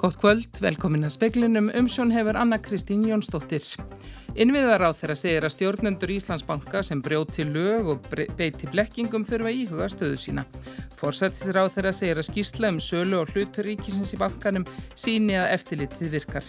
[0.00, 3.66] Gótt kvöld, velkomin að speklinum, umsjón hefur Anna Kristín Jónsdóttir.
[4.32, 8.08] Innviðar á þeirra segir að stjórnendur Íslandsbanka sem brjóti lög og
[8.38, 10.46] beiti blekkingum þurfa íhuga stöðu sína.
[10.96, 14.64] Forsættisir á þeirra segir að skýrsla um sölu og hlutur ríkisins í bankanum
[14.96, 16.48] síni að eftirlitið virkar.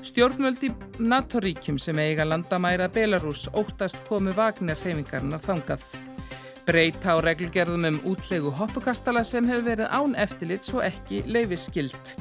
[0.00, 5.84] Stjórnvöldi NATO-ríkjum sem eiga landamæra Belarus óttast komu Vagner hreyfingarna þangað.
[6.64, 12.16] Breyta á reglgerðum um útlegu hoppukastala sem hefur verið án eftirlit svo ekki leifiskild.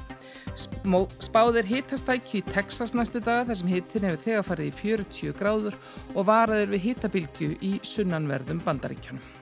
[1.23, 5.79] Spáðir hitastækju í Texas næstu daga þar sem hitin hefur þegar farið í 40 gráður
[6.15, 9.38] og varaður við hitabilgju í sunnanverðum bandaríkjónum.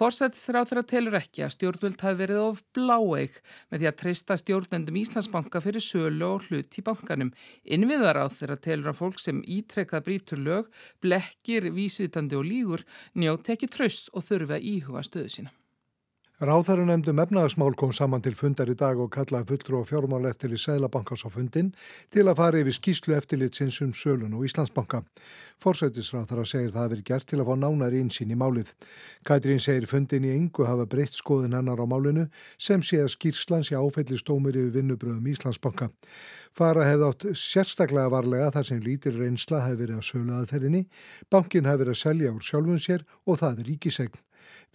[0.00, 3.34] Forsættisráð þeirra telur ekki að stjórnvöld hafi verið of bláeig
[3.68, 7.34] með því að treysta stjórnendum Íslandsbanka fyrir sölu og hlut í bankanum.
[7.68, 10.72] Innviðaráð þeirra telur að fólk sem ítrekkað brítur lög,
[11.04, 15.59] blekkir, vísvitandi og lígur njóti ekki tröst og þurfi að íhuga stöðu sína.
[16.40, 20.54] Ráþæru nefndum efnagasmál kom saman til fundar í dag og kallaði fulltrú og fjármál eftir
[20.56, 21.66] í Sælabankars á fundin
[22.08, 25.02] til að fara yfir skýslu eftirlitsins um Sölun og Íslandsbanka.
[25.60, 28.72] Forsættisráþara segir það að veri gert til að fá nánari einsýn í málið.
[29.28, 32.24] Katrín segir fundin í engu hafa breytt skoðin hennar á málinu
[32.56, 35.90] sem sé að skýrslans í áfellistómir yfir vinnubröðum Íslandsbanka.
[36.56, 40.82] Fara hefði átt sérstaklega varlega þar sem lítir reynsla hefði verið að sölu aðferðinni,
[41.28, 44.26] bankin hefði verið að selja úr sjálfun sér og það er ríkisegn.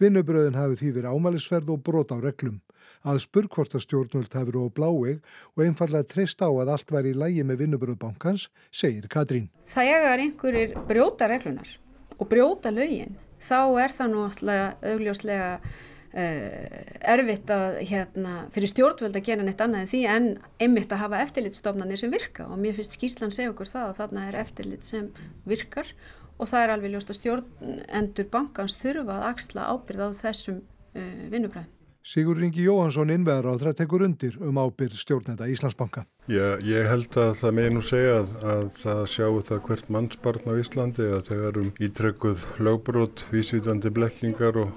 [0.02, 2.58] Vinnubröðin hafi því verið ámælisverð og brot á reglum.
[3.06, 5.22] Að spurgkorta stjórnvöld hafi verið á bláeg
[5.54, 9.48] og einfallega treyst á að allt væri í lægi með vinnubröðbankans, segir Katrín.
[9.72, 11.70] Er einhverjir brjóta reglunar
[12.18, 13.16] og brjóta lögin.
[13.40, 16.76] Þá er það nú alltaf augljóslega uh,
[17.14, 20.28] erfitt að, hérna, fyrir stjórnvöld að gera neitt annað en því en
[20.60, 24.28] einmitt að hafa eftirlitstofnanir sem virka og mér finnst skýslan segja okkur það og þarna
[24.28, 25.10] er eftirlit sem
[25.48, 30.60] virkar og það er alveg ljóst að stjórnendur bankans þurfa að axla ábyrð á þessum
[30.60, 31.72] uh, vinnubræðum.
[32.06, 36.04] Sigur Ringi Jóhansson innveðar á það tekur undir um ábyrð stjórnenda Íslandsbanka.
[36.30, 40.46] Já, ég held að það megin og segja að, að það sjáu það hvert mannsbarn
[40.46, 44.76] á Íslandi að þegar um ítrekkuð lögbrót, vísvítandi blekkingar og,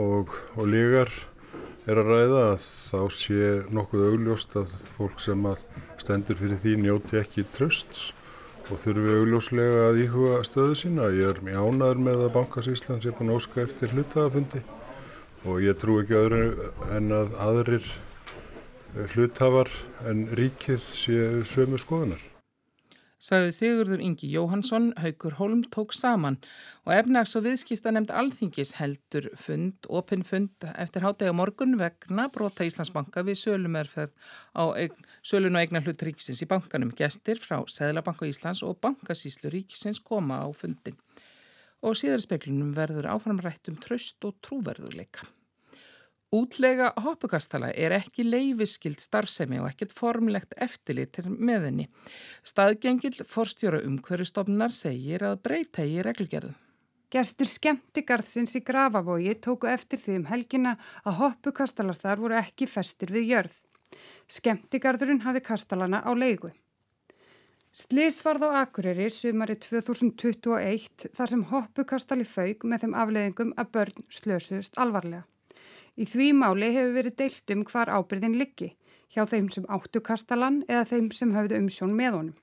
[0.00, 1.12] og, og lígar
[1.84, 5.60] er að ræða að þá sé nokkuð augljóst að fólk sem að
[6.00, 8.14] stendur fyrir því njóti ekki trösts
[8.68, 11.08] og þurfum við augljóslega að íhuga stöðu sína.
[11.16, 14.62] Ég er mjög ánæður með að Bankars Íslands er búin að óska eftir hlutafundi
[15.48, 17.92] og ég trú ekki öðru en að aðrir
[19.14, 19.70] hlutafar
[20.10, 22.29] en ríkið séu sömu skoðunar.
[23.20, 26.38] Saði Sigurður Ingi Jóhansson, Haugur Holm tók saman
[26.86, 32.64] og efnags og viðskipta nefnd alþingis heldur fund, opinn fund eftir hátegi morgun vegna brota
[32.64, 34.14] Íslandsbanka við sölumerferð
[34.56, 34.72] á
[35.20, 36.94] sölun og eignar hlut ríkisins í bankanum.
[36.96, 40.96] Gestir frá Sæðlabanka Íslands og Bankasíslu ríkisins koma á fundin
[41.84, 45.28] og síðar speklunum verður áframrætt um tröst og trúverðuleika.
[46.30, 51.86] Útlega hoppukastala er ekki leifiskild starfsemi og ekkert formlegt eftirlitir með henni.
[52.46, 56.54] Staðgengil forstjóra umhverjastofnar segir að breyta í reglugerðum.
[57.10, 63.10] Gerstur skemmtigarðsins í Grafavogi tóku eftir því um helgina að hoppukastalar þar voru ekki festir
[63.10, 63.56] við jörð.
[64.30, 66.52] Skemmtigarðurinn hafi kastalana á leigu.
[67.74, 74.08] Slis varð á Akureyri sumari 2021 þar sem hoppukastali fauk með þeim afleiðingum að börn
[74.14, 75.26] slösuðust alvarlega.
[75.96, 78.74] Í því máli hefur verið deilt um hvar ábyrðin liggi,
[79.10, 82.38] hjá þeim sem áttu kastalan eða þeim sem höfðu umsjón með honum.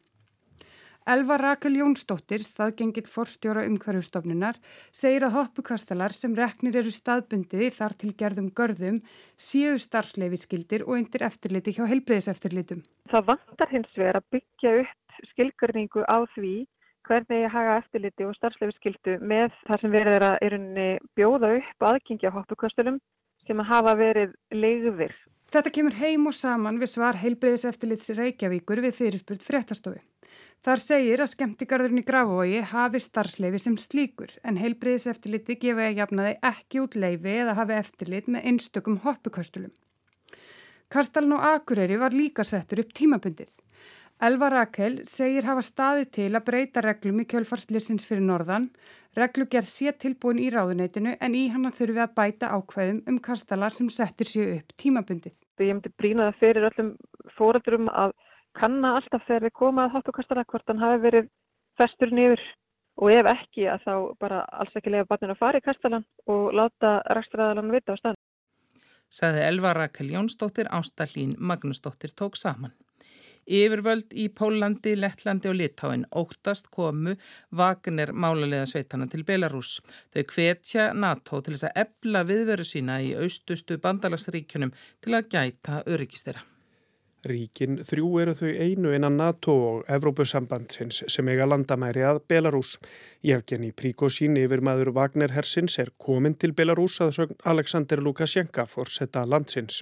[1.08, 4.58] Elva Rakel Jónsdóttir, staðgengið forstjóra umhverjustofnunar,
[4.92, 8.98] segir að hoppukastalar sem reknir eru staðbundiði þar til gerðum görðum
[9.40, 12.84] séu starfsleifiskildir og undir eftirliti hjá helbriðiseftirlitum.
[13.08, 16.56] Það vantar hins vegar að byggja upp skilgörningu á því
[17.08, 23.00] hvernig ég haga eftirliti og starfsleifiskildu með þar sem verður að bjóða upp aðgengja hoppukastalum
[23.48, 25.16] sem hafa verið leiðir.
[25.48, 30.02] Þetta kemur heim og saman við svar heilbreyðis eftirlits Reykjavíkur við fyrirspurt fréttastofi.
[30.66, 36.02] Þar segir að skemmtigarðurinn í Grafavogi hafi starfsleifi sem slíkur en heilbreyðis eftirliti gefa ég
[36.02, 39.72] jafnaði ekki út leifi eða hafi eftirlit með einstökum hoppuköstulum.
[40.92, 43.50] Kastaln og Akureyri var líka settur upp tímabundið.
[44.24, 48.72] Elva Rakel segir hafa staði til að breyta reglum í kjölfarslisins fyrir norðan.
[49.18, 53.90] Reglugjær sé tilbúin í ráðuneytinu en í hana þurfi að bæta ákveðum um kastalar sem
[53.90, 55.34] settir sér upp tímabundið.
[55.58, 56.92] Ég myndi brína það fyrir öllum
[57.34, 58.14] fóröldurum að
[58.60, 61.30] kanna alltaf þegar við koma að hátukastala hvort hann hafi verið
[61.82, 62.44] festur niður
[63.02, 66.54] og ef ekki að þá bara alls ekki lega barnir að fara í kastalan og
[66.60, 68.22] láta rækstraðalan vita á staðan.
[69.10, 72.74] Saði Elva Rakel Jónsdóttir, Ástallín Magnúsdóttir tók saman.
[73.48, 77.16] Yfirvöld í Pólandi, Lettlandi og Litáin óttast komu
[77.56, 79.78] Wagner málulega sveitana til Belarus.
[80.12, 85.82] Þau hvetja NATO til þess að ebla viðveru sína í austustu bandalagsríkjunum til að gæta
[85.88, 86.44] öryggistera.
[87.28, 92.76] Ríkin þrjú eru þau einu innan NATO og Evrópusambandsins sem eiga landamæri að Belarus.
[93.26, 99.26] Jefgeni Príkosín yfir maður Wagner Hersins er komin til Belarus að sögn Alexander Lukasjenka fórsetta
[99.26, 99.82] landsins.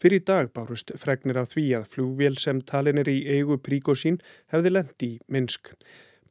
[0.00, 4.18] Fyrir í dag bárust fregnir af því að flúvél sem talin er í eigu Príkosín
[4.50, 5.70] hefði lendi í Minsk.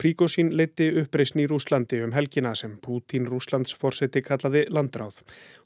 [0.02, 5.22] Príkosín leiti uppreysn í Rúslandi um helgina sem Pútín Rúslands fórseti kallaði landráð.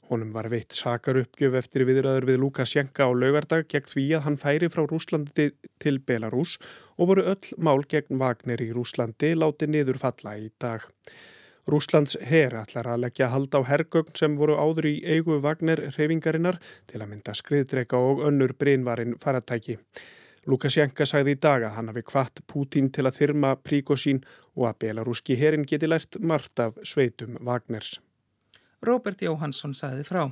[0.08, 4.38] Honum var veitt sakar uppgjöf eftir viðraður við Lukasjenka á laugardag gegn því að hann
[4.40, 5.48] færi frá Rúslandi
[5.82, 6.54] til Belarus
[6.96, 10.86] og voru öll mál gegn Wagner í Rúslandi láti niður falla í dag.
[11.68, 16.56] Rúslands her ætlar að leggja hald á hergögn sem voru áður í eigu Wagner reyfingarinnar
[16.88, 19.76] til að mynda skriðdreika og önnur breynvarin faratæki.
[20.48, 24.22] Lukasjenka sagði í dag að hann hafi kvart Pútín til að þyrma príkosín
[24.56, 27.98] og að belarúski herin geti lært margt af sveitum Wagners.
[28.80, 30.30] Robert Jóhansson saði frá.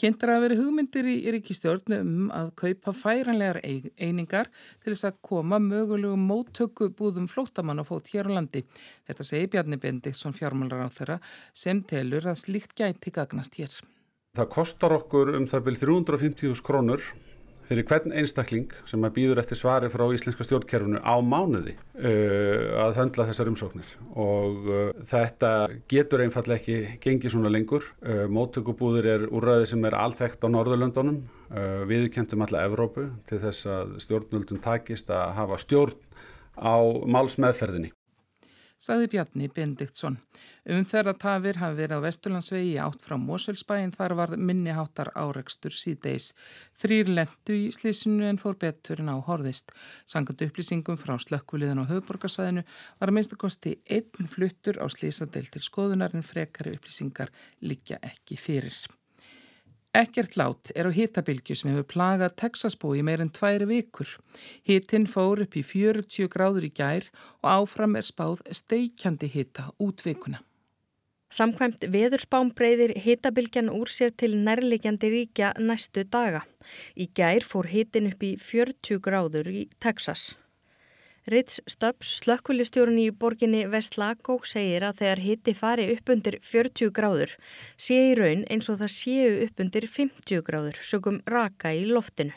[0.00, 4.48] Kynntar að veri hugmyndir í ríkistjórnu um að kaupa færanlegar einingar
[4.82, 8.64] til þess að koma mögulegum móttöku búðum flótamann á fót hér á landi.
[9.06, 11.18] Þetta segi Bjarni Bendiktsson fjármálar á þeirra
[11.52, 13.76] sem telur að slíkt gæti gagnast hér.
[14.32, 17.02] Það kostar okkur um það byrj 350.000 krónur
[17.72, 22.98] fyrir hvern einstakling sem að býður eftir svari frá íslenska stjórnkerfunu á mánuði uh, að
[23.00, 25.52] höndla þessar umsóknir og uh, þetta
[25.90, 27.86] getur einfallega ekki gengið svona lengur.
[28.04, 31.22] Uh, móttökubúður er úrræði sem er alþekkt á Norðurlöndunum,
[31.52, 35.98] uh, viðkentum alla Evrópu til þess að stjórnöldun takist að hafa stjórn
[36.60, 36.76] á
[37.08, 37.94] málsmeðferðinni
[38.82, 40.18] saði Bjarni Bendiktsson.
[40.68, 46.32] Um þeirra tafir hafi verið á Vesturlandsvegi átt frá Moselsbæin þar var minniháttar áreikstur síðdeis.
[46.82, 49.74] Þrýr lendu í slísinu en fór betur en á horðist.
[50.06, 52.64] Sangand upplýsingum frá slökkviliðin og höfuborgarsvæðinu
[52.98, 57.30] var að minnst að kosti einn fluttur á slísadel til skoðunar en frekari upplýsingar
[57.62, 58.82] líkja ekki fyrir.
[59.92, 64.08] Ekkert lát er á hitabilgju sem hefur plagað Texasbú í meirinn tværi vikur.
[64.64, 67.10] Hitin fór upp í 40 gráður í gær
[67.44, 70.40] og áfram er spáð steikjandi hita út vikuna.
[71.28, 76.46] Samkvæmt veðurspám breyðir hitabilgjan úr sér til nærlegjandi ríkja næstu daga.
[76.96, 80.30] Í gær fór hitin upp í 40 gráður í Texas.
[81.30, 87.34] Ritz Stöps, slökkvöldistjórun í borginni Vestlagó, segir að þegar hitti fari upp undir 40 gráður
[87.78, 92.34] sé í raun eins og það séu upp undir 50 gráður, sögum raka í loftinu.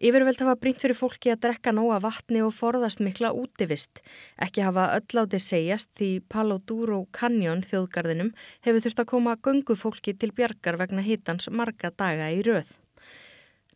[0.00, 4.00] Yfirveld hafa brínt fyrir fólki að drekka nóga vatni og forðast mikla útivist.
[4.40, 8.32] Ekki hafa öll áti segjast því Palo Duro Canyon þjóðgarðinum
[8.64, 12.72] hefur þurft að koma gungu fólki til bjargar vegna hittans marga daga í rauð.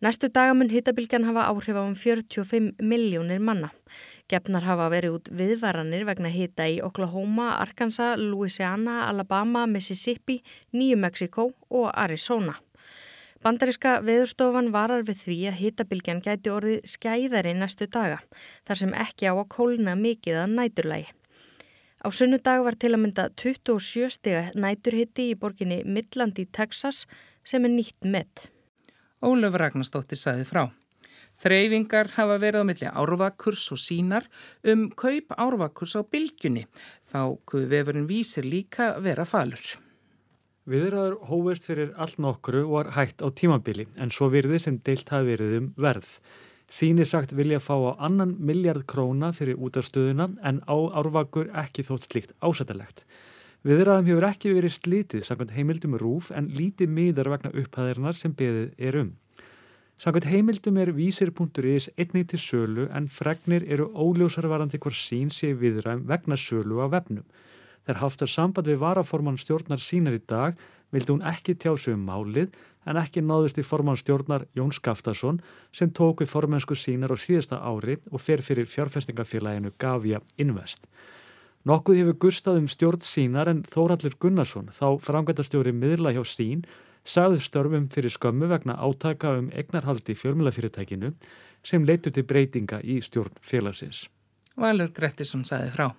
[0.00, 3.68] Næstu dagamun hittabilgjan hafa áhrif á um 45 miljónir manna.
[4.32, 10.38] Gefnar hafa verið út viðvaranir vegna hitta í Oklahoma, Arkansas, Louisiana, Alabama, Mississippi,
[10.72, 12.54] Nýju Mexiko og Arizona.
[13.44, 18.22] Bandariska veðurstofan varar við því að hittabilgjan gæti orðið skæðari næstu daga,
[18.64, 21.10] þar sem ekki á að kólna mikið að næturlægi.
[22.00, 27.04] Á sunnudag var til að mynda 27 stiga næturhitti í borginni Midland í Texas
[27.44, 28.48] sem er nýtt með.
[29.20, 30.62] Ólöf Ragnarstóttir saði frá.
[31.40, 34.26] Þreyfingar hafa verið á milli árvakurs og sínar
[34.64, 36.66] um kaup árvakurs á bylgjunni.
[37.08, 39.60] Þá kuð vefurinn vísir líka vera falur.
[40.68, 45.32] Viðraður hóverst fyrir allt nokkru var hægt á tímabili en svo virði sem deilt hafi
[45.32, 46.18] verið um verð.
[46.70, 52.08] Sýnir sagt vilja fá á annan miljard króna fyrir útarstöðuna en á árvakur ekki þótt
[52.08, 53.04] slikt ásættalegt.
[53.60, 58.70] Viðræðum hefur ekki verið slítið samkvæmt heimildum rúf en lítið miðar vegna upphæðirnar sem beðið
[58.88, 59.10] er um.
[60.00, 66.06] Samkvæmt heimildum er vísir.is einnig til sölu en fregnir eru óljósarvarandi hvort sín sé viðræðum
[66.08, 67.26] vegna sölu á vefnum.
[67.84, 70.56] Þegar haftar samband við varaforman stjórnar sínar í dag
[70.88, 72.56] vildi hún ekki tjásu um málið
[72.88, 77.60] en ekki náðust í forman stjórnar Jón Skaftason sem tók við formensku sínar á síðasta
[77.60, 80.88] ári og fer fyrir fjárfestingafélaginu Gavia Invest.
[81.68, 86.62] Nokkuð hefur gustað um stjórn sínar en Þóraldur Gunnarsson, þá framgætastjóri miðla hjá sín,
[87.04, 91.12] sagði störfum fyrir skömmu vegna átaka um egnarhaldi fjölmjölafyrirtækinu
[91.60, 94.06] sem leitur til breytinga í stjórn félagsins.
[94.56, 95.90] Valur Grettisson sagði frá.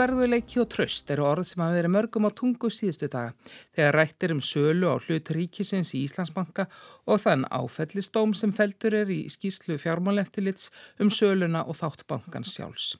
[0.00, 3.34] Trúverðuleiki og tröst eru orð sem hafa verið mörgum á tungu síðustu daga
[3.76, 6.64] þegar rættir um sölu á hlut ríkisins í Íslandsbanka
[7.04, 10.70] og þann áfellistóm sem feldur er í skýslu fjármáleftilits
[11.04, 12.94] um söluna og þátt bankans sjálfs.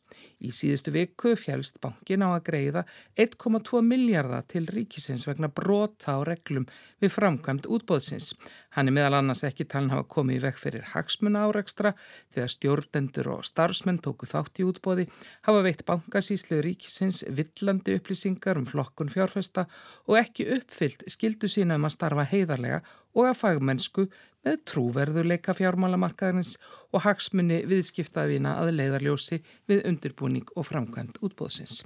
[0.45, 2.85] Í síðustu viku fjælst bankin á að greiða
[3.17, 6.69] 1,2 miljardar til ríkisins vegna brota á reglum
[7.01, 8.35] við framkvæmt útbóðsins.
[8.77, 11.95] Hann er meðal annars ekki talin hafa komið í vekk fyrir hagsmuna áreikstra
[12.35, 15.09] þegar stjórnendur og starfsmenn tóku þátt í útbóði,
[15.49, 16.90] hafa veitt bankasíslu ríkisins
[17.39, 19.67] villandi upplýsingar um flokkun fjárfesta
[20.07, 22.83] og ekki uppfyllt skildu sína um að starfa heiðarlega
[23.15, 24.09] og að fagmennsku
[24.45, 26.57] með trúverðuleika fjármálamarkaðarins
[26.93, 31.83] og hagsmunni viðskiptafina að leiðarljósi við undirbúning og framkvæmt útbóðsins.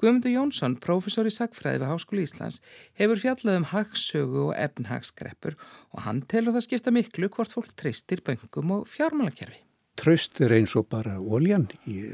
[0.00, 2.58] Guðmundur Jónsson, professor í sagfræði við Háskóli Íslands,
[2.98, 5.56] hefur fjallað um hagsögu og efnhagsgreppur
[5.94, 9.63] og hann telur það skipta miklu hvort fólk treystir böngum og fjármálakerfi.
[10.00, 11.68] Tröst er eins og bara óljan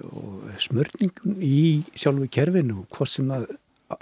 [0.05, 3.49] og smörningum í sjálfu kerfinu og hvort sem að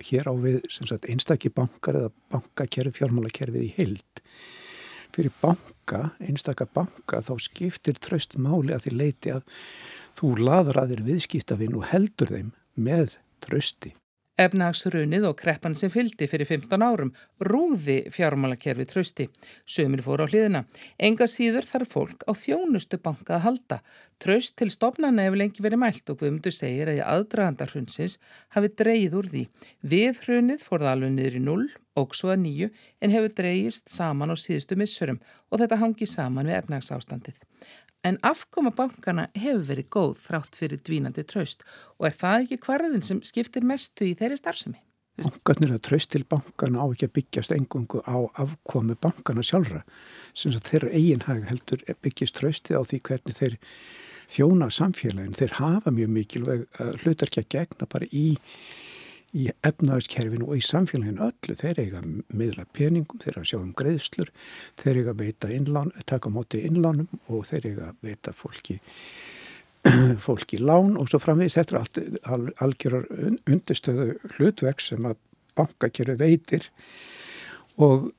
[0.05, 4.23] hér á við sagt, einstakki bankar eða bankakerfi, fjármálakerfið í heild.
[5.15, 9.47] Fyrir banka, einstakka banka, þá skiptir tröst máli að því leiti að
[10.19, 13.95] þú laður að þér viðskiptafinn og heldur þeim með trösti.
[14.39, 17.09] Efnagsrunið og kreppan sem fyldi fyrir 15 árum
[17.43, 19.27] rúði fjármálakerfi trösti.
[19.67, 20.61] Sumir fóru á hliðina.
[20.95, 23.79] Enga síður þarf fólk á þjónustu banka að halda.
[24.23, 28.21] Tröst til stopnarna hefur lengi verið mælt og Guðmundur segir að í aðdragandar hrunsins
[28.55, 29.45] hafi dreyð úr því.
[29.83, 31.67] Við hrunið fór það alveg niður í 0
[31.99, 32.71] og svo að 9
[33.03, 35.19] en hefur dreyist saman á síðustu missurum
[35.51, 37.43] og þetta hangi saman við efnagsástandið.
[38.07, 41.65] En afkoma bankana hefur verið góð þrátt fyrir dvínandi traust
[41.99, 44.79] og er það ekki hverðin sem skiptir mestu í þeirri starfsemi?
[45.19, 49.81] Bankarnir að traust til bankana á ekki að byggjast engungu á afkomi bankana sjálfra
[50.31, 53.57] sem þeirra eiginhag heldur byggjast trausti á því hvernig þeir
[54.29, 55.35] þjóna samfélagin.
[55.35, 56.65] Þeir hafa mjög mikilvæg
[57.03, 58.29] hlutarkja gegna bara í
[59.37, 61.57] í efnaðskerfinu og í samfélaginu öllu.
[61.59, 64.33] Þeir eiga miðla peningum, þeir eiga að sjá um greiðslur,
[64.81, 68.79] þeir eiga að veita innlán, taka móti innlánum og þeir eiga að veita fólki
[70.27, 71.99] fólki lán og svo framvegist þetta er allt
[72.35, 73.09] al, algjörar
[73.49, 75.19] undirstöðu hlutverk sem að
[75.59, 76.69] bankakerfi veitir
[77.79, 78.11] og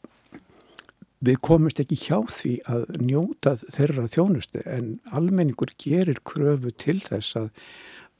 [1.25, 7.35] við komumst ekki hjá því að njóta þeirra þjónustu en almenningur gerir kröfu til þess
[7.39, 7.49] að,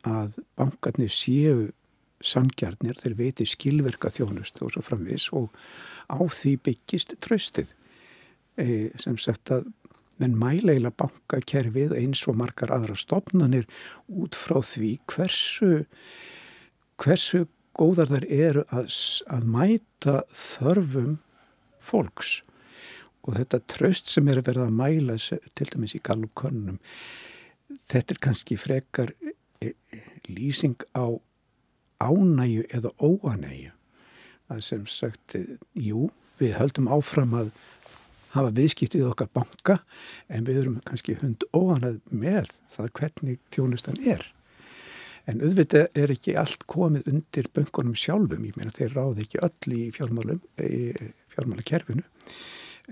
[0.04, 1.70] að bankarnir séu
[2.26, 5.54] sangjarnir, þeir veitir skilverka þjónust og svo framvis og
[6.12, 7.74] á því byggist tröstið
[8.60, 9.70] e, sem sagt að
[10.20, 13.70] menn mæleila bankakerfið eins og margar aðra stopnanir
[14.12, 15.86] út frá því hversu
[17.00, 17.46] hversu
[17.80, 18.92] góðar þar eru að,
[19.32, 21.20] að mæta þörfum
[21.80, 22.42] fólks.
[23.24, 25.16] Og þetta tröst sem er að verða að mæla
[25.56, 26.80] til dæmis í gallukonunum
[27.90, 29.14] þetta er kannski frekar
[29.62, 31.06] e, e, lýsing á
[32.00, 33.72] ánæju eða óanæju
[34.50, 35.36] að sem sagt,
[35.78, 37.52] jú, við höldum áfram að
[38.34, 39.78] hafa viðskiptið okkar banka
[40.30, 44.24] en við erum kannski hund óanæð með það hvernig þjónustan er.
[45.30, 49.76] En auðvitað er ekki allt komið undir bankunum sjálfum, ég meina þeir ráði ekki öll
[49.76, 52.04] í fjármálakerfinu,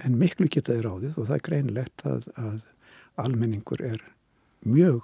[0.05, 2.59] en miklu getaði ráðið og það er greinlegt að, að
[3.23, 4.03] almenningur er
[4.67, 5.01] mjög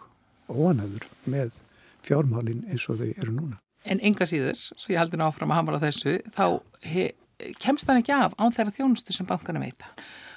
[0.52, 1.58] óanæður með
[2.06, 3.58] fjármálin eins og þau eru núna.
[3.84, 6.46] En enga síður, svo ég haldi ná áfram að hamra þessu, þá
[6.88, 7.10] he,
[7.60, 9.90] kemst það ekki af án þeirra þjónustu sem bankana veita.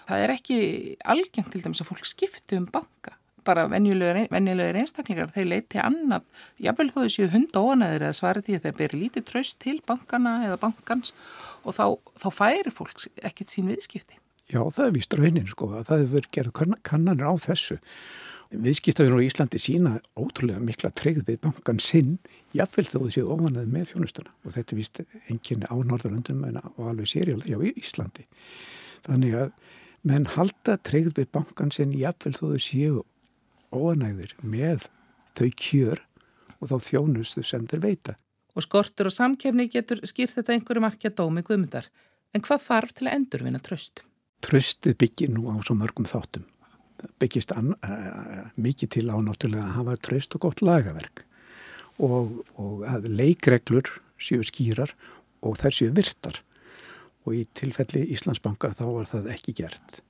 [0.08, 0.58] Það er ekki
[1.06, 3.14] algengt til dæmis að fólk skiptu um banka.
[3.46, 6.26] Bara venjulegur einstaklingar, þeir leiti annað,
[6.58, 10.40] jável þó þessu hund óanæður eða svarið því að þeir beri lítið tröst til bankana
[10.48, 11.14] eða bankans
[11.62, 11.84] og þá,
[12.18, 14.18] þá færi fólk ekkit sín viðskipti.
[14.50, 17.78] Já, það er vist raunin sko, það hefur verið gerð kannanir á þessu
[18.46, 22.12] Viðskiptafinn á Íslandi sína ótrúlega mikla treyð við bankan sinn
[22.54, 27.58] jafnvel þó þessi ofanaði með þjónustuna og þetta vist enginni á Norðalundum og alveg sériálega
[27.58, 28.28] á Íslandi.
[29.02, 29.50] Þannig að
[30.06, 32.86] menn halda treyð við bankan sinn jafnvel þó þessi
[33.74, 34.86] ofanaðir með
[35.34, 36.06] þau kjör
[36.60, 38.18] og þá þjónustu sem þeir veita.
[38.54, 41.90] Og skortur og samkefni getur skýrt þetta einhverju markja dómi guðmyndar.
[42.30, 44.06] En hvað þarf til að endurvinna tröst?
[44.46, 46.46] Tröstið byggir nú á svo mörgum þáttum
[47.20, 51.24] byggist an, uh, mikið til á náttúrulega að hafa tröst og gott lagaverk.
[52.02, 53.88] Og, og að leikreglur
[54.20, 54.92] séu skýrar
[55.44, 56.42] og þær séu virtar.
[57.26, 60.00] Og í tilfelli Íslandsbanka þá var það ekki gert.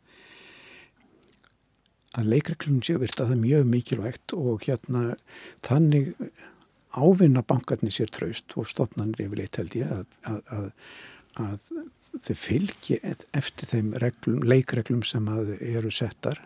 [2.16, 5.16] Að leikreglun séu virta það er mjög mikilvægt og hérna
[5.66, 6.14] þannig
[6.96, 10.70] ávinna bankarnir sér tröst og stopnarnir yfirleitt held ég að, að, að
[11.36, 11.64] að
[12.22, 12.98] þau fylgi
[13.36, 16.40] eftir þeim reglum, leikreglum sem eru settar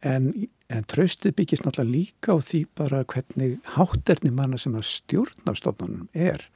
[0.00, 0.30] En,
[0.72, 6.08] en tröstið byggist náttúrulega líka á því bara hvernig hátterni manna sem að stjórna stofnunum
[6.16, 6.46] er.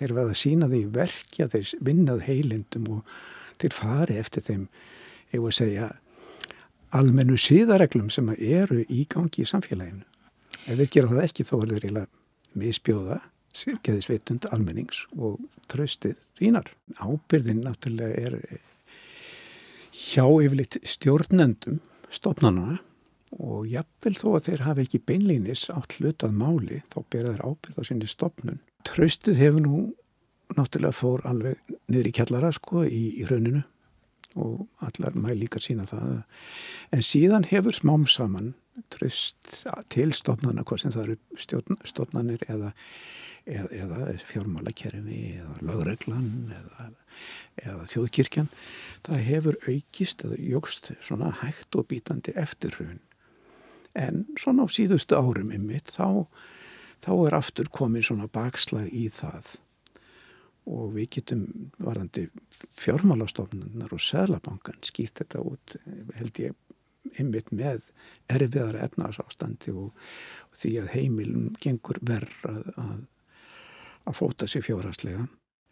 [0.00, 3.14] Þeir verða sína því verkja, þeir vinnað heilindum og
[3.60, 4.66] þeir fari eftir þeim,
[5.34, 5.90] ég voru að segja,
[6.96, 10.04] almennu síðareglum sem eru í gangi í samfélaginu.
[10.66, 13.18] Ef þeir gera það ekki þá er þeir eiginlega misbjóða
[13.56, 16.70] sérgeðisveitund almennings og tröstið þínar.
[17.00, 18.38] Ábyrðin náttúrulega er
[19.96, 21.80] hjá yfirleitt stjórnendum
[22.16, 22.78] stofnana
[23.36, 27.80] og jafnvel þó að þeir hafi ekki beinlýnis átt hlutað máli þá bera þeir ábyrð
[27.80, 28.60] á sinni stofnun.
[28.86, 29.80] Tröstið hefur nú
[30.56, 33.64] náttúrulega fór alveg niður í kjallara sko í, í rauninu
[34.36, 36.22] og allar mæl líka sína það.
[36.94, 38.54] En síðan hefur smám saman
[38.92, 42.72] tröst til stofnana hvað sem það eru stjórn, stofnanir eða,
[43.46, 46.88] eða, eða fjármálakerfi eða lögreglan eða,
[47.62, 48.48] eða þjóðkirkjan.
[49.06, 53.00] Það hefur aukist eða jógst svona hægt og bítandi eftir raun.
[53.96, 56.26] En svona á síðustu árum ymmit þá,
[57.00, 59.56] þá er aftur komin svona bakslag í það
[60.66, 61.42] og við getum
[61.78, 62.26] varðandi
[62.74, 65.76] fjármálastofnunar og Sælabankan skýrt þetta út
[66.18, 66.56] held ég
[67.22, 67.90] ymmit með
[68.32, 69.92] erfiðara efnarsástandi og,
[70.50, 73.04] og því að heimilum gengur verð að, að,
[74.06, 75.26] að fóta sig fjárhastlega.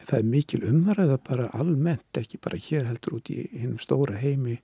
[0.05, 4.59] Það er mikil umræða bara almennt, ekki bara hér heldur út í hinnum stóra heimi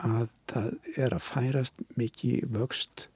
[0.00, 3.08] að það er að færast mikið vöxt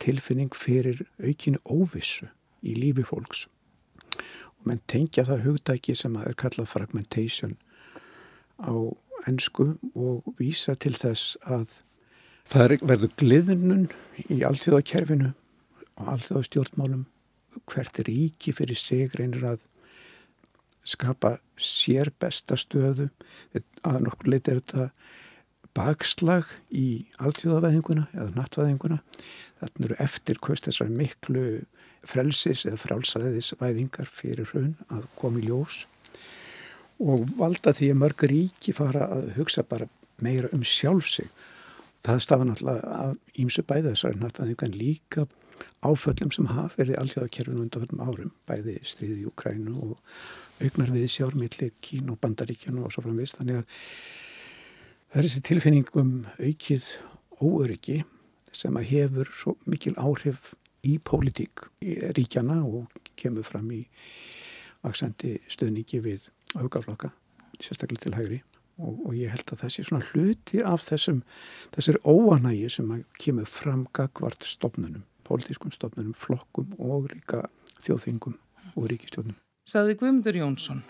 [0.00, 2.28] tilfinning fyrir aukinu óvissu
[2.64, 3.46] í lífi fólks
[4.64, 7.56] menn tengja það hugdæki sem er kallað fragmentation
[8.60, 8.72] á
[9.28, 11.80] ennsku og vísa til þess að
[12.48, 13.86] það verður gliðnun
[14.28, 15.32] í allþjóðakerfinu
[16.00, 17.04] og allþjóðastjórnmálum
[17.70, 19.66] hvert ríki fyrir sig reynir að
[20.84, 23.08] skapa sér besta stöðu.
[23.84, 24.90] Að nokkur leiti er þetta
[25.74, 29.00] bakslag í alltjóðavæðinguna eða nattvæðinguna
[29.58, 31.46] þarna eru eftir kvöst þessar miklu
[32.06, 35.84] frelsis eða frálsæðisvæðingar fyrir raun að koma í ljós.
[37.02, 39.88] Og valda því að mörg ríki fara að hugsa bara
[40.22, 41.30] meira um sjálf sig.
[42.04, 43.08] Það stafa náttúrulega
[43.42, 45.26] ímsu bæða þessari nattvæðingan líka
[45.84, 49.96] áföllum sem hafa verið alltjóðakerfinu undan fyrir árum, bæði stríði í Ukrænu og
[50.62, 53.40] augnar við sjármillir Kín og Bandaríkjanu og svo framvist.
[53.40, 53.80] Þannig að
[55.10, 56.90] það er þessi tilfinning um aukið
[57.40, 58.02] óöryggi
[58.54, 60.52] sem að hefur svo mikil áhrif
[60.84, 63.84] í pólitík í ríkjana og kemur fram í
[64.84, 66.28] vaksandi stöðningi við
[66.60, 67.10] aukaflokka,
[67.58, 68.40] sérstaklega til hægri
[68.78, 71.22] og, og ég held að þessi svona hluti af þessum,
[71.74, 74.46] þessir óanægi sem kemur fram gagvart
[75.26, 77.44] pólitískum stofnunum, flokkum og líka
[77.82, 78.36] þjóðþingum
[78.74, 79.36] og ríkistjónum.
[79.64, 80.84] Saði Guðmundur Jónsson.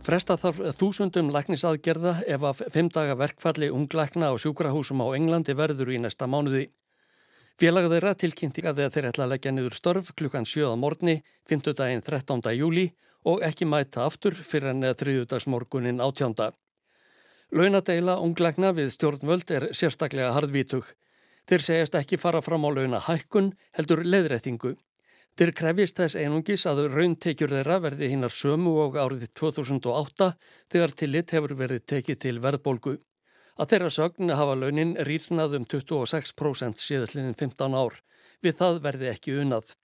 [0.00, 5.92] Fresta þarf þúsundum læknisaðgerða ef af fimm daga verkfalli unglækna á sjúkrahúsum á Englandi verður
[5.92, 6.70] í næsta mánuði.
[7.60, 10.72] Félag þeirra tilkynnti að þeir ætla að leggja niður störf klukkan 7.
[10.80, 11.18] morgni,
[11.50, 11.74] 5.
[11.76, 12.40] daginn 13.
[12.56, 12.86] júli
[13.28, 16.54] og ekki mæta aftur fyrir enn þriðudagsmorgunin átjánda.
[17.50, 20.84] Launadeila unglækna við stjórnvöld er sérstaklega hardvítug.
[21.50, 24.76] Þeir segjast ekki fara fram á launa hækkun heldur leðrættingu.
[25.34, 30.30] Þeir krefjist þess einungis að rauntekjur þeirra verði hinnar sömu og árið 2008
[30.70, 32.94] þegar tillit hefur verið tekið til verðbólgu.
[33.58, 37.98] Að þeirra sögn hafa launin rýrnað um 26% síðastlinin 15 ár.
[38.46, 39.74] Við það verði ekki unað.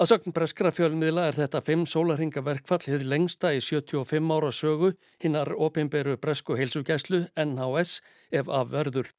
[0.00, 5.50] Að sögn breskra fjölmiðla er þetta 5 sólarhingaverkfall hefði lengsta í 75 ára sögu hinnar
[5.52, 7.98] opimberu bresku heilsugæslu NHS
[8.40, 9.10] ef af verður.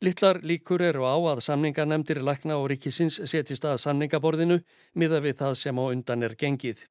[0.00, 4.62] Littlar líkur eru á að samningarnemdir lækna og ríkisins setjist að samningaborðinu
[4.96, 6.86] miða við það sem á undan er gengið.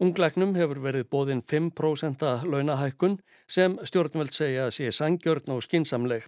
[0.00, 6.24] Unglæknum hefur verið bóðinn 5% launahækkun sem stjórnveld segja sé sangjörn og skinsamleg.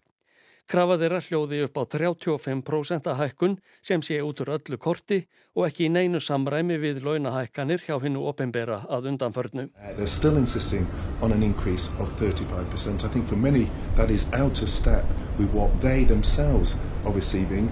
[0.64, 5.18] Krafa þeirra hljóði upp á 35% að hækkun sem sé út úr öllu korti
[5.52, 9.66] og ekki í neinu samræmi við launahækkanir hjá hinnu opimbera að undanförnu.
[9.98, 10.86] They're still insisting
[11.20, 13.04] on an increase of 35%.
[13.04, 15.04] I think for many that is out of step
[15.38, 17.68] with what they themselves are receiving.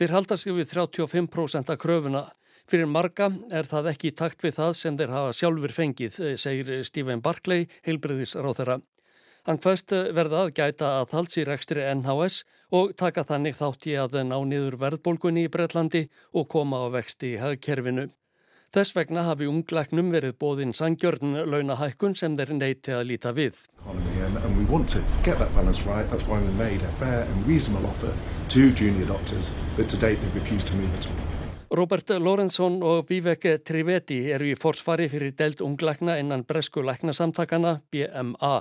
[0.00, 2.24] Þeir halda sig við 35% að kröfuna.
[2.70, 7.20] Fyrir marga er það ekki takt við það sem þeir hafa sjálfur fengið, segir Stephen
[7.20, 8.76] Barclay, heilbriðis ráð þeirra.
[9.50, 12.34] Hann hvaðst verða að gæta að þalds í rekstri NHS
[12.78, 16.04] og taka þannig þátt í að ná niður verðbólgunni í Breitlandi
[16.38, 18.04] og koma á vexti í hagkerfinu.
[18.70, 23.58] Þess vegna hafi ungleiknum verið bóðinn sangjörn launahækkun sem þeir neyti að líta við.
[31.74, 38.60] Robert Lorenzon og Vivek Trivedi eru í forsvari fyrir delt ungleikna innan bresku læknasamtakana BMA.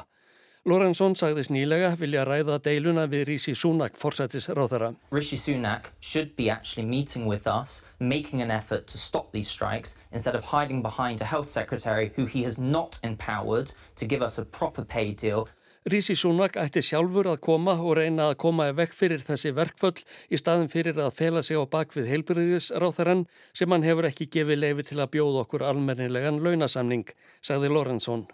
[0.67, 4.89] Lorenzson sagðist nýlega vilja ræða deiluna við Rishi Sunak forsættis ráðara.
[5.10, 9.98] Rishi Sunak should be actually meeting with us, making an effort to stop these strikes
[10.12, 14.38] instead of hiding behind a health secretary who he has not empowered to give us
[14.38, 15.48] a proper pay deal.
[15.88, 20.38] Rishi Sunak ætti sjálfur að koma og reyna að koma vekk fyrir þessi verkföll í
[20.38, 23.24] staðin fyrir að fela sig á bakvið heilbriðisráþarann
[23.56, 27.08] sem hann hefur ekki gefið leifi til að bjóða okkur almennilegan launasamning,
[27.39, 28.28] sagði Lorenzson.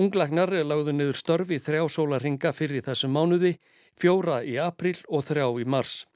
[0.00, 3.58] Unglagnar lagðu niður störf í þrjá sólaringa fyrir þessum mánuði,
[4.00, 6.06] fjóra í april og þrjá í mars.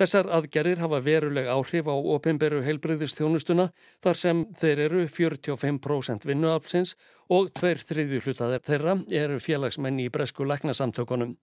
[0.00, 3.68] Þessar aðgerðir hafa veruleg áhrif á ofinberu heilbreyðistjónustuna
[4.02, 6.96] þar sem þeir eru 45% vinnuaflsins
[7.30, 11.36] og tveir þriðju hlutaðar þeirra eru félagsmenn í bresku læknasamtökunum.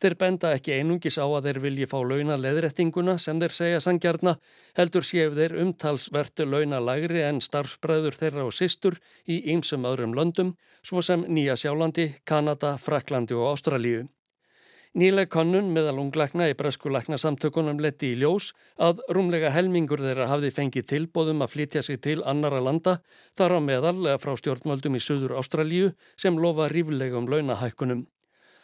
[0.00, 4.38] Þeir benda ekki einungis á að þeir vilji fá launa leðrættinguna sem þeir segja sangjarna,
[4.78, 8.96] heldur séu þeir umtalsvertu launa lagri en starfsbræður þeirra og sýstur
[9.28, 14.06] í ýmsum öðrum löndum, svo sem Nýja Sjálandi, Kanada, Fraklandi og Ástralíu.
[14.96, 18.48] Nýleg konnun meðal unglækna í breskulækna samtökunum leti í ljós
[18.80, 22.96] að rúmlega helmingur þeirra hafði fengið tilbóðum að flytja sig til annara landa,
[23.36, 28.08] þar á meðal frá stjórnmöldum í Suður Ástralíu sem lofa ríflegum launahækkunum.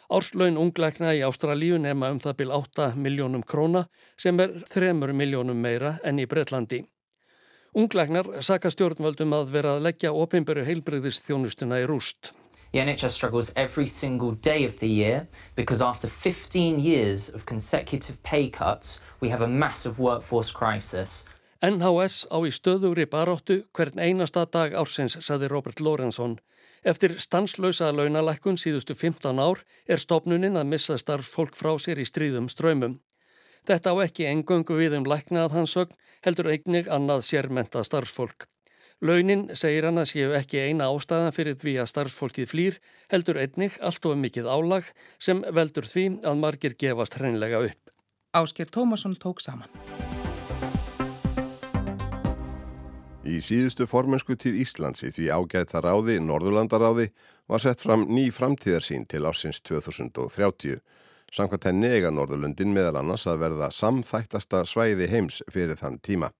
[0.07, 5.59] Árslaun ungleikna í Ástralíu nema um það byl 8 miljónum króna sem er 3 miljónum
[5.59, 6.85] meira enn í Breitlandi.
[7.75, 12.31] Ungleiknar saka stjórnvöldum að vera að leggja ofinböru heilbreyðist þjónustuna í rúst.
[12.71, 18.21] The NHS struggles every single day of the year because after 15 years of consecutive
[18.23, 21.25] pay cuts we have a massive workforce crisis.
[21.61, 26.37] NHS á í stöðugri baróttu hvern einasta dag ársins, saði Robert Lorenzson.
[26.85, 32.49] Eftir stanslausa launalækkun síðustu 15 ár er stopnuninn að missa starfsfólk frá sér í stríðum
[32.51, 32.99] ströymum.
[33.67, 38.47] Þetta á ekki engöngu við um læknað hans sögn, heldur eignig annað sérmenta starfsfólk.
[39.01, 42.79] Launin segir hann að séu ekki eina ástæðan fyrir því að starfsfólkið flýr,
[43.13, 44.89] heldur einnig allt of mikið álag
[45.21, 47.93] sem veldur því að margir gefast hreinlega upp.
[48.33, 49.69] Ásker Tómasson tók saman.
[53.27, 57.09] Í síðustu formensku tíð Íslands í því ágæta ráði, Norðurlandaráði,
[57.51, 60.77] var sett fram ný framtíðarsín til ársins 2030.
[61.35, 66.31] Samkvæmt henni eiga Norðurlundin meðal annars að verða samþættasta svæði heims fyrir þann tíma.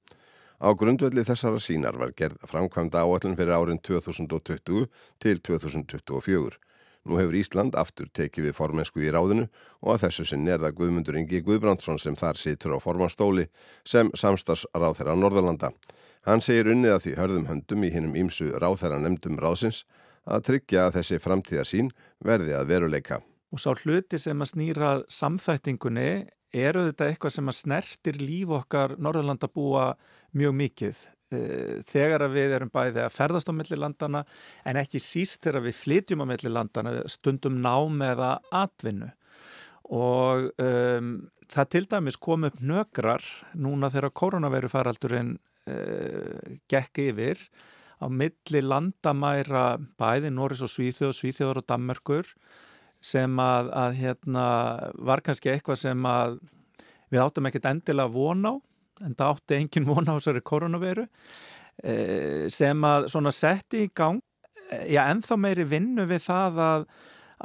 [0.63, 4.87] Á grundvelli þessara sínar var gerð framkvæmda áallin fyrir árin 2020
[5.19, 6.55] til 2024.
[7.07, 9.49] Nú hefur Ísland aftur tekið við formensku í ráðinu
[9.83, 13.47] og að þessu sinn er það Guðmundur Ingi Guðbrandsson sem þar situr á formanstóli
[13.87, 15.75] sem samstagsráð þeirra Norðurlanda.
[16.25, 19.83] Hann segir unnið að því hörðum höndum í hinnum ímsu ráþæra nefndum ráðsins
[20.27, 21.91] að tryggja að þessi framtíðar sín
[22.23, 23.21] verði að veruleika.
[23.53, 26.09] Og sá hluti sem að snýra samþættingunni
[26.55, 29.91] eru þetta eitthvað sem að snertir líf okkar Norðurlanda búa
[30.35, 31.05] mjög mikið.
[31.27, 34.23] Eh, þegar við erum bæði að ferðast á millilandana
[34.63, 39.09] en ekki síst þegar við flytjum á millilandana stundum nám eða atvinnu
[39.91, 41.09] og um,
[41.51, 43.23] það til dæmis kom upp nökrar
[43.55, 45.35] núna þegar koronaviru faraldurinn
[46.71, 47.41] gekk yfir
[47.97, 52.29] á milli landamæra bæði Norris og Svíþjóð, Svíþjóður og Dammerkur
[53.03, 54.45] sem að, að hérna,
[55.05, 56.39] var kannski eitthvað sem að
[57.13, 58.53] við áttum ekkert endilega von á
[59.05, 64.21] en það átti engin von á þessari koronaviru uh, sem að svona setti í gang
[64.71, 66.87] uh, já enþá meiri vinnu við það að,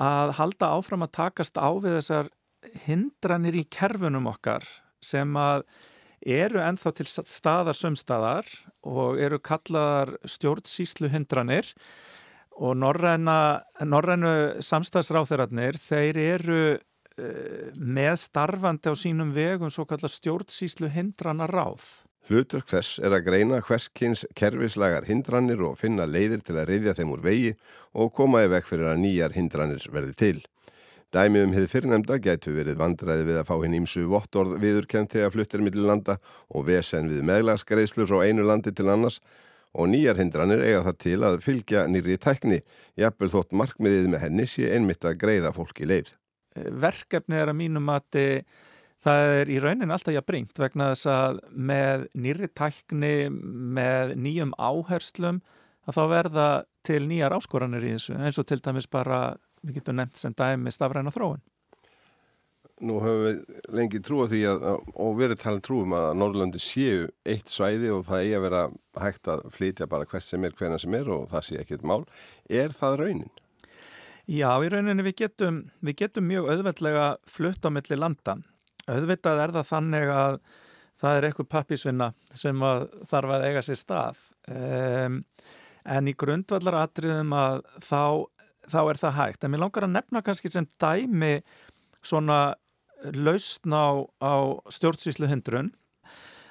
[0.08, 2.32] að halda áfram að takast á við þessar
[2.86, 4.66] hindranir í kerfunum okkar
[5.02, 5.66] sem að
[6.26, 8.48] eru ennþá til staðar sömstaðar
[8.86, 11.68] og eru kallaðar stjórnsýslu hindranir
[12.58, 21.48] og norrænu samstagsráþeirarnir þeir eru uh, með starfandi á sínum vegum svo kallar stjórnsýslu hindrana
[21.50, 22.04] ráð.
[22.30, 27.16] Hlutverk þess er að greina hverskins kerfislagar hindranir og finna leiðir til að reyðja þeim
[27.16, 27.50] úr vegi
[27.98, 30.38] og koma í veg fyrir að nýjar hindranir verði til.
[31.12, 35.34] Dæmi um hefði fyrirnemda gætu verið vandræði við að fá hinn ímsu vottorð viðurkent þegar
[35.34, 36.16] fluttir millir landa
[36.48, 39.18] og vesen við meðlagsgreislur frá einu landi til annars.
[39.76, 42.58] Og nýjar hindranir eiga það til að fylgja nýri tækni,
[43.00, 46.14] jafnvel þótt markmiðið með henni sé einmitt að greiða fólki leið.
[46.56, 48.20] Verkefni er að mínum að
[49.02, 55.40] það er í raunin alltaf bringt vegna þess að með nýri tækni, með nýjum áherslum
[55.88, 56.50] að þá verða
[56.86, 58.16] til nýjar áskoranir í þessu.
[58.20, 61.42] Eins og til dæmis bara við getum nefnt sem dæmi stafræna þróun.
[62.82, 64.64] Nú höfum við lengi trúið því að,
[65.04, 68.62] og verið talað trúum að Norrlandi séu eitt svæði og það eigi að vera
[69.04, 72.00] hægt að flytja bara hvers sem er, hverna sem er og það sé ekkit mál.
[72.50, 73.30] Er það raunin?
[74.26, 78.36] Já, í rauninni við getum, við getum mjög auðveldlega flutt á milli landa.
[78.90, 80.36] Auðvitað er það þannig að
[81.02, 82.62] það er eitthvað pappisvinna sem
[83.10, 84.22] þarf að eiga sér stað.
[84.50, 85.22] Um,
[85.82, 88.02] en í grundvallar atriðum að þá
[88.70, 89.44] þá er það hægt.
[89.44, 91.34] En mér langar að nefna kannski sem dæmi
[92.02, 92.54] svona
[93.02, 94.34] lausn á, á
[94.70, 95.72] stjórnsýslu hindrun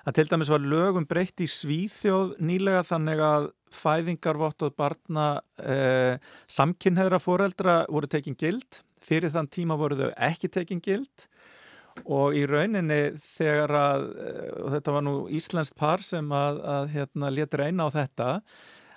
[0.08, 5.28] að til dæmis var lögum breytt í Svíþjóð nýlega þannig að fæðingarvott og barna
[5.62, 6.18] eh,
[6.52, 8.82] samkynneðra foreldra voru tekin gild.
[9.02, 11.28] Fyrir þann tíma voru þau ekki tekin gild.
[12.08, 16.94] Og í rauninni þegar að eh, og þetta var nú Íslandst par sem að, að
[16.96, 18.30] hérna, leta reyna á þetta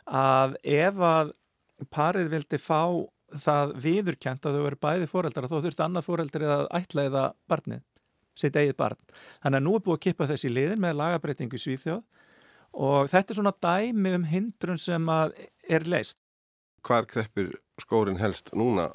[0.04, 1.32] að ef að
[1.90, 2.82] parið vildi fá
[3.34, 7.82] það viðurkjent að þau eru bæði foreldrar þá þurfti annað foreldri að ætlaða barnið,
[8.38, 9.00] sitt eigið barn.
[9.42, 12.02] Þannig að nú er búið að kippa þessi liðin með lagabreitingu Svíþjóð
[12.74, 16.18] og þetta er svona dæmi um hindrun sem er leist.
[16.84, 18.90] Hvar kreppir skórin helst núna?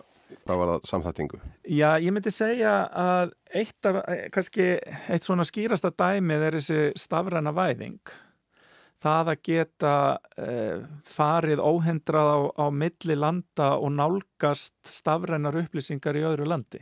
[0.45, 1.37] Hvað var það samþættingu?
[1.73, 4.03] Já, ég myndi segja að eitt, af,
[4.35, 4.67] kannski,
[5.09, 8.13] eitt svona skýrasta dæmið er þessi stafræna væðing
[8.99, 9.95] það að geta
[10.37, 16.81] eh, farið óhendrað á, á milli landa og nálgast stafrænar upplýsingar í öðru landi.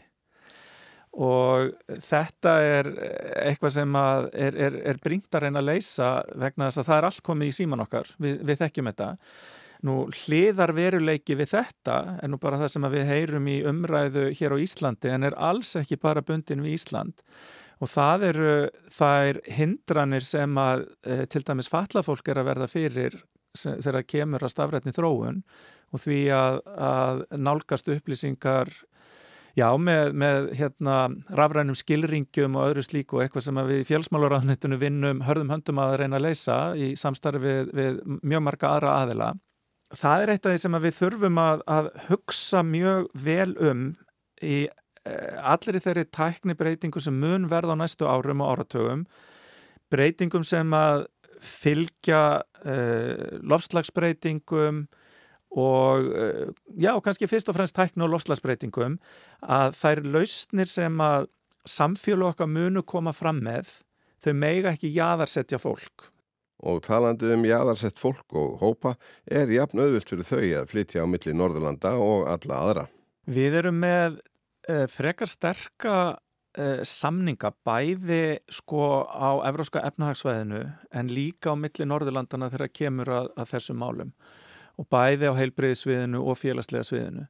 [1.18, 1.72] Og
[2.06, 2.90] þetta er
[3.42, 7.08] eitthvað sem er, er, er bringt að reyna að leysa vegna þess að það er
[7.10, 9.08] allt komið í síman okkar, við, við þekkjum þetta.
[9.88, 14.58] Nú hliðar veruleiki við þetta en nú bara það sem við heyrum í umræðu hér
[14.58, 17.26] á Íslandi en er alls ekki bara bundin við Ísland
[17.78, 18.52] og það eru
[18.94, 23.18] þær hindranir sem að e, til dæmis fallafólk er að verða fyrir
[23.58, 25.42] þegar það kemur að stafrætni þróun
[25.94, 28.74] og því að, að nálgast upplýsingar
[29.58, 30.98] já með, með hérna
[31.34, 36.20] rafrænum skilringjum og öðru slíku eitthvað sem við í fjölsmálaráðnittunum vinnum hörðum höndum að reyna
[36.20, 39.30] að leysa í samstarfi við, við mjög marga aðra aðila.
[39.96, 43.84] Það er eitt af því sem við þurfum að, að hugsa mjög vel um
[44.44, 44.58] í
[45.54, 49.06] allir í þeirri tækni breytingu sem mun verða á næstu árum og áratögum
[49.94, 51.06] breytingum sem að
[51.44, 52.22] fylgja
[52.66, 54.86] uh, lofslagsbreytingum
[55.58, 58.98] og uh, já, kannski fyrst og fremst tækni og lofslagsbreytingum
[59.46, 61.30] að þær lausnir sem að
[61.68, 63.80] samfélag okkar munu koma fram með
[64.24, 66.12] þau meiga ekki jaðarsetja fólk
[66.66, 68.96] Og talandi um jaðarsett fólk og hópa
[69.30, 72.86] er jafn auðvilt fyrir þau að flytja á milli Norðurlanda og alla aðra.
[73.30, 74.37] Við erum með Eh,
[74.92, 75.98] frekar sterka
[76.58, 83.32] eh, samninga bæði sko á evróska efnahagsvæðinu en líka á milli Norðurlandana þegar kemur að,
[83.38, 84.12] að þessum málum
[84.78, 87.26] og bæði á heilbreyðisviðinu og félagslega sviðinu.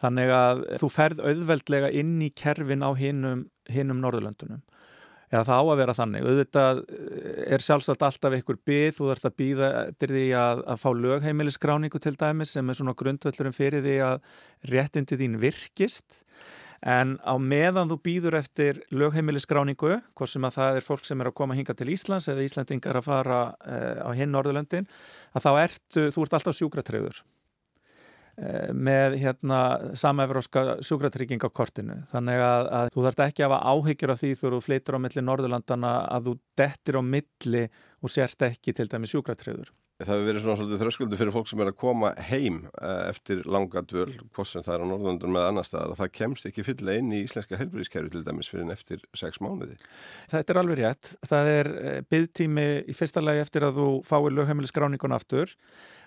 [0.00, 4.60] Þannig að þú ferð auðveldlega inn í kerfin á hinnum, hinnum Norðurlandunum.
[5.30, 6.24] Já, það á að vera þannig.
[6.26, 9.68] Auðvitað eh, er sjálfsagt alltaf einhver byggð, þú þarfst að býða
[10.02, 14.16] til því að, að fá lögheimilisgráningu til dæmis sem er svona grundvöldurum fyrir því að
[14.72, 16.24] réttindi þín virkist
[16.80, 21.28] En á meðan þú býður eftir lögheimilisgráningu, hvort sem að það er fólk sem er
[21.28, 24.88] að koma hinga til Íslands eða Íslandingar að fara uh, á hinn Norðurlöndin,
[25.36, 29.60] að þá ertu, þú ert alltaf sjúkratreyður uh, með hérna
[30.00, 31.98] samæfróska sjúkratrygging á kortinu.
[32.14, 35.26] Þannig að, að þú þarf ekki að hafa áhyggjur af því þú fleitur á milli
[35.28, 37.66] Norðurlandana að þú dettir á milli
[38.00, 39.70] og sért ekki til dæmi sjúkratreyður.
[40.00, 43.42] Það hefur verið svona svolítið þröskuldu fyrir fólk sem er að koma heim eh, eftir
[43.44, 46.64] langa dvöl, hvort sem það er á Norðundum með annar staðar, að það kemst ekki
[46.64, 49.76] fyllega inn í íslenska helbriðskerfi til dæmis fyrir en eftir sex mánuði.
[50.32, 51.12] Þetta er alveg rétt.
[51.28, 55.52] Það er eh, byggtími í fyrsta lagi eftir að þú fáir lögheimilisgráningun aftur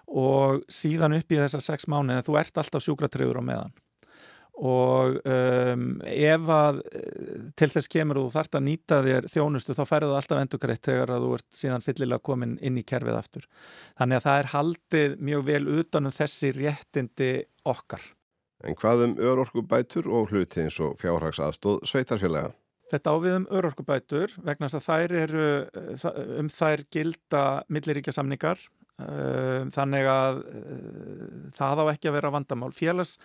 [0.09, 3.77] og síðan upp í þessa sex mánuði þú ert alltaf sjúkratröður á meðan
[4.61, 9.73] og um, ef að eh, til þess kemur og þú þart að nýta þér þjónustu
[9.73, 13.17] þá færðu það alltaf endurgreitt þegar að þú ert síðan fyllilega komin inn í kerfið
[13.17, 13.47] aftur.
[13.97, 17.31] Þannig að það er haldið mjög vel utanum þessi réttindi
[17.73, 18.05] okkar.
[18.63, 22.53] En hvað um örorkubætur og hluti eins og fjárhagsaðstóð sveitarfélaga?
[22.93, 26.07] Þetta ávið um örorkubætur vegna að þær eru, eh,
[26.39, 31.23] um þær gilda milliríkja samningar Ehm, þannig að uh,
[31.55, 32.69] það á ekki að vera vandamál.
[32.75, 33.15] Félags,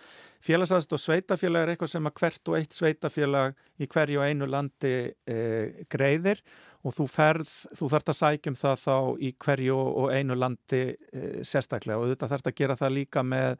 [0.41, 4.95] félagsaðst og sveitafélag er eitthvað sem að hvert og eitt sveitafélag í hverju einu landi
[5.29, 6.41] uh, greiðir
[6.87, 11.39] og þú ferð, þú þarfst að sækjum það þá í hverju og einu landi uh,
[11.45, 12.01] sérstaklega.
[12.01, 13.57] Og þetta þarfst að gera það líka með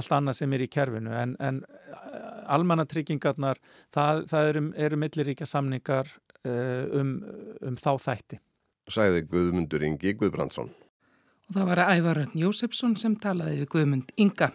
[0.00, 1.12] allt annað sem er í kerfinu.
[1.12, 1.64] En, en
[2.50, 3.60] almannatryggingarnar
[3.92, 6.08] það, það eru, eru milliríkja samningar
[6.46, 7.18] um,
[7.66, 8.38] um þá þætti.
[8.90, 10.70] Sæði Guðmundur Ingi Guðbrandsson
[11.50, 14.52] og það var Ævarönd Jósefsson sem talaði við Guðmund Inga.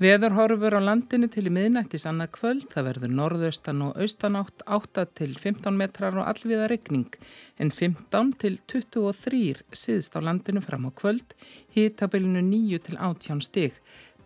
[0.00, 5.04] Veður horfur á landinu til í miðnættis annað kvöld, það verður norðaustan og austanátt 8
[5.20, 7.12] til 15 metrar og allviða regning
[7.60, 11.36] en 15 til 23 síðst á landinu fram á kvöld,
[11.76, 13.76] hítabilinu 9 til 18 stig.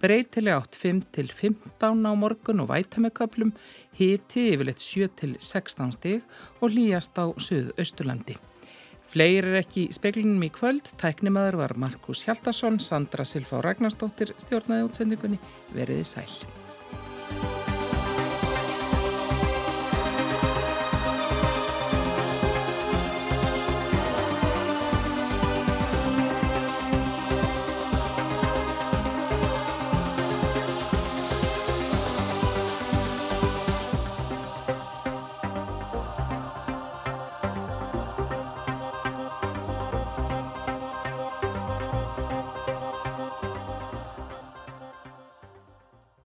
[0.00, 3.56] Breytileg átt 5 til 15 á morgun og vætameköplum,
[3.98, 6.22] híti yfirleitt 7 til 16 stig
[6.62, 8.38] og líjast á söðu-austurlandi.
[9.12, 14.34] Fleir er ekki í speklinum í kvöld, tæknimaður var Markus Hjaldarsson, Sandra Silfa og Ragnarstóttir
[14.42, 15.40] stjórnaði útsendingunni,
[15.76, 17.65] veriði sæl.